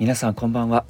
[0.00, 0.86] 皆さんこんばんは。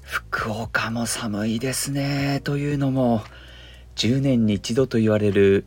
[0.00, 2.40] 福岡も寒いですね。
[2.42, 3.20] というのも
[3.96, 5.66] 10年に一度と言われる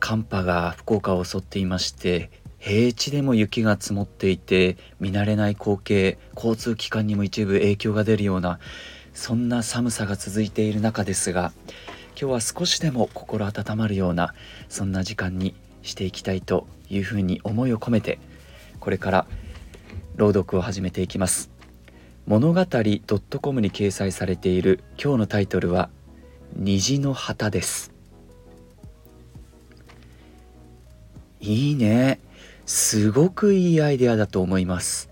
[0.00, 8.58] 寒波が福岡を襲っていまして平地でも雪が積もっていて見慣れない光景交通機関にも一部影響が出るような
[9.14, 11.52] そんな寒さが続いている中ですが
[12.20, 14.34] 今日は少しでも心温まるような
[14.68, 18.18] そんな時間にしていきたいというふうに思いを込めて
[18.80, 19.26] これから
[20.22, 21.50] 朗読を始めていきます。
[22.26, 22.64] 物語
[23.40, 25.90] .com に掲載されている今日のタイトルは
[26.54, 27.92] 虹の旗です。
[31.40, 32.20] いいね。
[32.66, 35.10] すごくいいアイデアだと思います。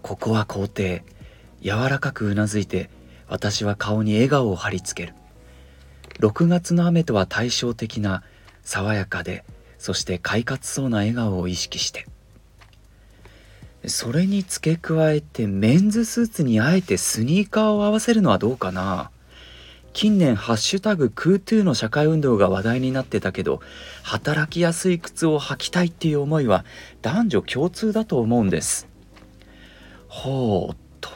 [0.00, 1.04] ここは皇帝
[1.60, 2.88] 柔らかくうなずいて
[3.28, 5.14] 私は顔に笑顔を貼り付ける。
[6.20, 8.22] 6月の雨とは対照的な
[8.62, 9.44] 爽やかで
[9.76, 12.06] そして快活そうな笑顔を意識して。
[13.86, 19.10] それに付け加えてメンズスーツにあえてスニーカーを合わせるのはどうかな？
[19.92, 23.60] 近年ハッシュタグクートゥーの社会運動が話題になってたけど
[24.02, 26.64] 働きやすい靴を履きたいっていう思いは
[27.02, 28.88] 男女共通だと思うんです。
[30.08, 31.10] ほうっと。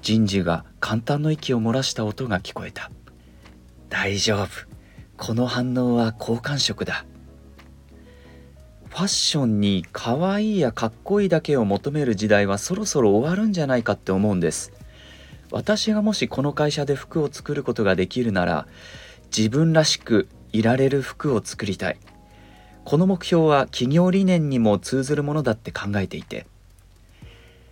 [0.00, 2.90] 人事が簡単の息を漏らした音が聞こえた。
[3.90, 4.48] 大丈夫。
[5.18, 7.04] この反応は好感触だ。
[8.90, 14.72] ファッションに可愛いやかっこいいだけを求める時代はそろそろ終わるんじゃないかって思うんです。
[15.52, 18.66] 私がもしこの会社で服を作ることができるなら
[19.34, 21.98] 自分らしくいられる服を作りたい。
[22.84, 26.46] この目標は企業理念にも通ずるものだって考えていて。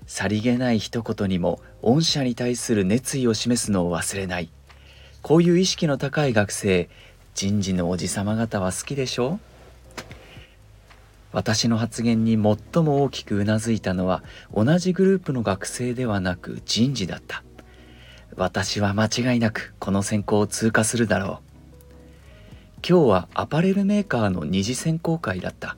[0.06, 4.50] さりげない一言にも御社に対する熱意を示すのを忘れない。
[5.20, 6.88] こういう意識の高い学生
[7.34, 9.47] 人事のおじさま方は好きでしょう？
[11.33, 14.22] 私の発言に最も大きくうなずいたのは
[14.55, 17.44] 同じグループの学生ではなく人事だった。
[18.37, 21.49] 私は間違いなくこの選考を通過するだろう。
[22.89, 25.77] 今日はアパレルメーカーの二次選考会だった。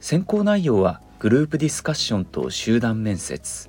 [0.00, 3.68] 選考内容はグループディスカッションと集団面接。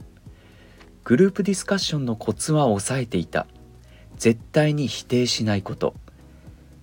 [1.03, 3.47] グループディスカッションのコツは押さえていた。
[4.17, 5.95] 絶対に否定しないこと。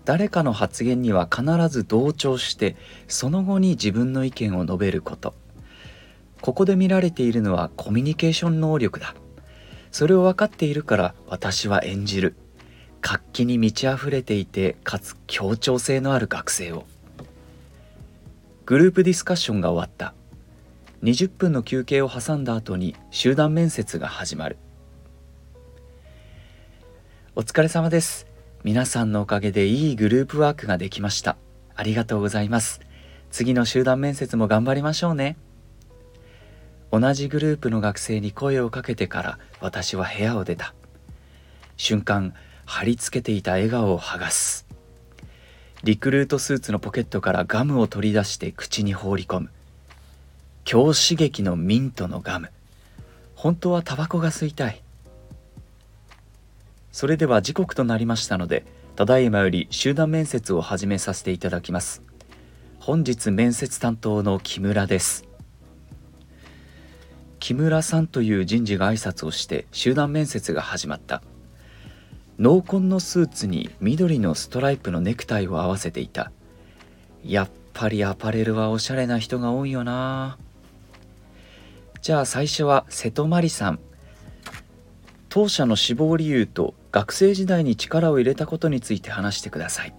[0.07, 2.77] 誰かの発言には必ず同調して
[3.09, 5.35] その後に自分の意見を述べること。
[6.41, 9.17] ここで見られているのはコミュニケーション能力だ。
[9.91, 12.37] それを分かっているから私は演じる。
[13.01, 16.87] 活気に満ち溢れていてかつ協調性のある学生を。
[18.65, 20.15] グループディスカッションが終わった。
[21.03, 24.57] 20分の休憩を挟んだ後に集団面接が始まる。
[27.35, 28.26] お疲れ様です。
[28.67, 31.37] 皆さんのおかげでいいグループワークができました。
[31.77, 32.81] ありがとうございます。
[33.31, 35.37] 次の集団面接も頑張りましょうね。
[36.91, 40.75] 同じグループの学生に声をかけてから私は部屋を出た。
[41.77, 42.35] 瞬間
[42.65, 44.67] 貼り付けていた笑顔を剥がす。
[45.85, 49.51] リクルートスーツのポケットからガムを取り出して口に放り込む。
[50.65, 52.51] 強刺激のミントのガム。
[53.37, 54.83] 本当はタバコが吸いたい。
[56.97, 58.65] それでは時刻となりましたので
[58.95, 62.03] ただいまより集団面接を始めさせていただきます。
[62.81, 65.29] 本日面接担当の木村です。
[67.39, 71.23] 木村さんという人事が挨拶をして集団面接が始まった。
[72.39, 76.33] 濃紺のスーツに緑のストライプのネクタイを合わせていた。
[77.23, 80.39] やっぱりアパレルはおしゃれな人が多いよな。
[82.01, 83.81] じゃあ最初は瀬戸まりさん。
[85.29, 89.95] 当社の志望理由と学生時代に力を入れたことについて話してください。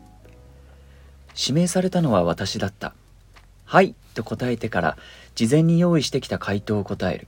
[1.40, 2.96] 指名されたのは私だった。
[3.66, 4.98] はいと答えてから
[5.36, 7.28] 事前に用意してきた回答を答える。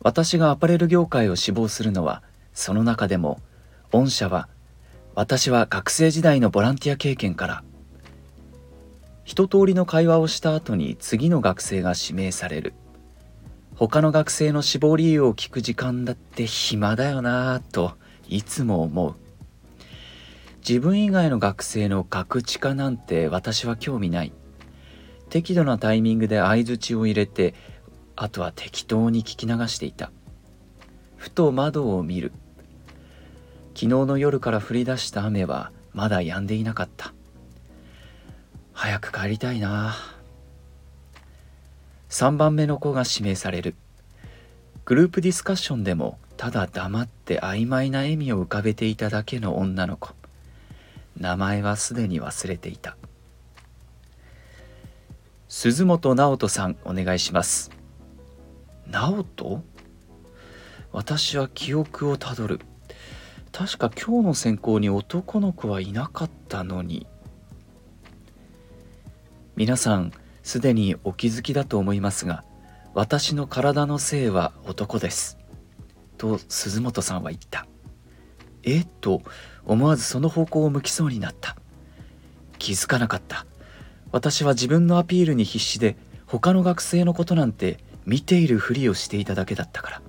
[0.00, 2.22] 私がアパレル業界を志望するのは
[2.54, 3.40] その中でも
[3.90, 4.46] 御社は
[5.16, 7.64] 私は学生時代のボランティア経験から
[9.24, 12.74] 一通りの会話をした後に次の学生が指名される。
[13.78, 17.92] 他の学生の志望理由を聞く時間だって暇だよなぁと
[18.28, 19.14] いつも思う。
[20.68, 24.32] 自分以外の学生の学知化なんて私は興味ない。
[25.30, 27.54] 適度なタイミングで相づちを入れて
[28.16, 30.10] あとは適当に聞き流していた。
[31.16, 32.32] ふと窓を見る。
[33.76, 37.14] 昨日の夜から降り出した雨はまだ止んでいなかった。
[38.72, 39.94] 早く帰りたいな
[42.08, 43.74] 3番目の子が指名される。
[44.84, 50.14] グループディスカッションでもただ黙って曖昧な笑みを浮かべていただけの女の子。
[51.16, 52.96] 名前はすでに忘れていた。
[55.48, 57.70] 鈴本直人さんお願いします。
[58.86, 59.62] 直人？
[60.92, 62.60] 私は記憶をたどる。
[63.52, 67.06] 確か今日の選考に男の子はいなかったのに。
[69.56, 70.12] 皆さん
[70.48, 72.42] すでにお気づきだと思いますが
[72.94, 75.36] 私の体の性は男です。
[76.16, 77.66] と鈴本さんは言った。
[78.62, 79.20] えっと
[79.66, 81.54] 思わずその方向を向きそうになった。
[82.58, 83.44] 気づかなかった。
[84.10, 90.02] 私は自分のアピールに必死で他の学生のことなんて見ているふりをしていただけだったから。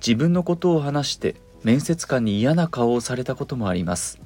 [0.00, 4.18] 自分のことを話して面接官に嫌な顔をされたこともあります。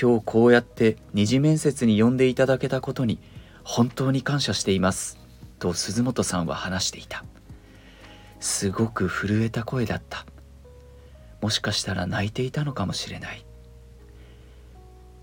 [0.00, 3.18] 今日こうやって二次面接に呼んでいただけたことに
[3.64, 5.18] 本当に感謝しています。
[5.58, 7.24] と鈴本さんは話していた。
[8.40, 10.26] すごく震えた声だった。
[11.40, 13.44] もしかしたら泣いていたのかもしれない。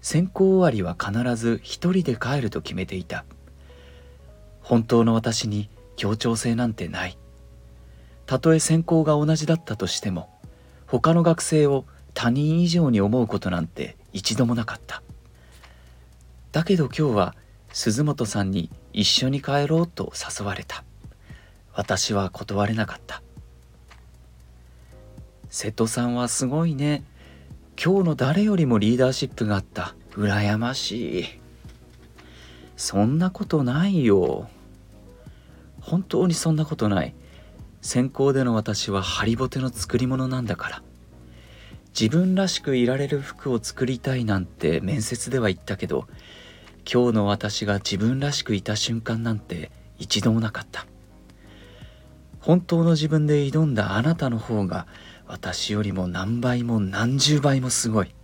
[0.02, 3.26] 選考終わりは必ず一人で帰ると決めていた。
[4.62, 7.18] 本当の私に協調性なんてない。
[8.26, 10.30] たとえ専攻が同じだったとしても
[10.86, 15.02] 他の学生を他人以上に思うことなんて一度もなかった。
[16.52, 17.36] だけど今日は
[17.72, 20.84] 鈴本さんに一緒に帰ろうと誘われた。
[21.74, 23.22] 私は断れなかった。
[25.50, 27.04] 瀬戸さんはすごいね。
[27.82, 29.96] 今日の誰よりもリーダーシップがあった。
[30.12, 31.26] 羨ましい。
[32.76, 34.50] そんなことないよ。
[35.82, 37.14] 本当にそんなことない。
[37.82, 40.84] 先行での私はハリボテの作り物なんだから。
[42.00, 46.08] 自分らしくいられる服を作りたいなんて面接では言ったけど
[46.90, 50.86] 今日の私が自分らしくいた瞬間なんて一度もなかった。
[52.40, 54.88] 本当の自分で挑んだあなたの方が
[55.28, 58.16] 私よりも何倍も何十倍もすごい。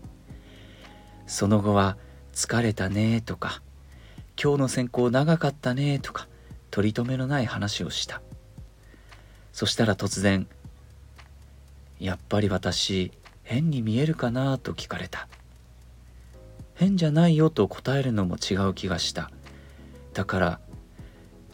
[1.28, 1.98] その後は
[2.32, 3.62] 「疲れたね」とか
[4.42, 6.30] 「今日の選考長かったね」とか
[6.72, 8.22] 取り留めのない話をした。
[9.52, 10.48] そしたら突然
[12.00, 13.12] 「やっぱり私
[13.46, 15.30] 変に見えるかな?」と聞かれた。
[16.74, 19.32] 変じゃないよと答えるのも違う気がした。
[20.14, 20.60] だから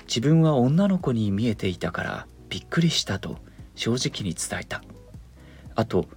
[0.08, 3.38] 自分は女の子に見えていたからびっくりしたと
[3.76, 4.84] 正直に伝えた。
[5.76, 6.08] あと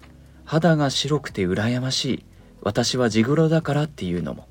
[0.44, 2.24] 肌が白くて羨ましい
[2.62, 4.48] 私は地黒だからっていうのも。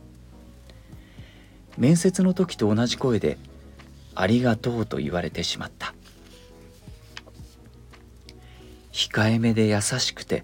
[1.75, 3.39] 面接の時と同じ声で
[4.13, 5.95] 「ありがとう」と言われてしまった。
[8.91, 10.43] 控えめで優しくて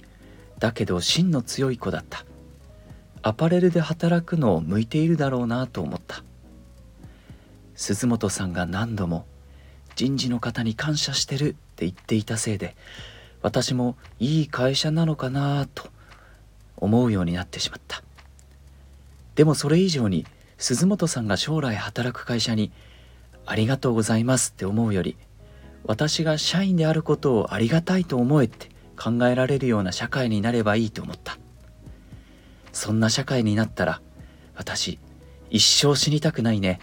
[0.60, 2.26] だけど芯の強い子だった。
[3.22, 6.24] アパレルで働くのを向いているだろうなと思った。
[7.76, 9.26] 鈴本さんが何度も
[9.96, 12.76] 人事の方に感謝してるって言っていたせいで
[13.42, 15.90] 私もいい会社なのかなと
[16.78, 18.04] 思うようになってしまった。
[19.36, 20.26] でもそれ以上に
[20.58, 22.72] 鈴本さんが将来働く会社に
[23.46, 25.16] ありがとうございますって思うより
[25.86, 28.70] 私が社員であることをありがたいと思えって
[29.00, 31.38] 考えられるような社会になればいいと思った。
[32.74, 34.02] そんな社会になったら
[34.56, 35.00] 私
[35.50, 36.80] 一生死にたくないね。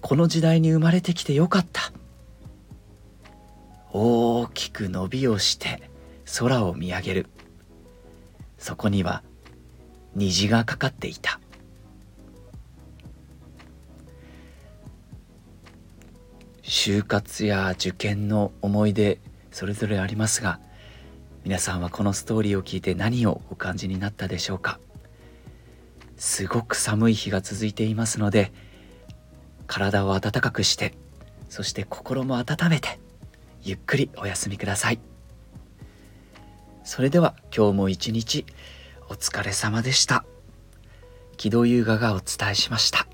[0.00, 1.92] この時代に生まれてきてよかった。
[3.92, 5.88] 大きく伸びをして
[6.38, 7.26] 空を見上げる。
[8.58, 9.22] そこには
[10.16, 11.40] 虹がかかっていた。
[16.62, 20.60] 就活や受験の思い出それぞれありますが
[21.42, 24.78] 皆さんはこのストーリーを聞いて何をお感じになったでしょうか？
[26.16, 28.52] すごく寒い日が続いていますので
[29.66, 30.94] 体を温かくして
[31.48, 33.00] そして心も温めて
[33.62, 35.00] ゆっくりお休みください。
[36.84, 38.44] それでは今日も一日
[39.08, 40.24] お疲れ様でした。
[41.36, 43.06] 木戸優雅がお伝えしました。